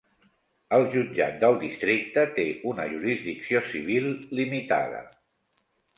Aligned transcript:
El 0.77 0.85
Jutjat 0.93 1.35
del 1.43 1.57
Districte 1.65 2.23
té 2.39 2.45
una 2.71 2.89
jurisdicció 2.95 3.61
civil 3.75 4.09
limitada. 4.41 5.05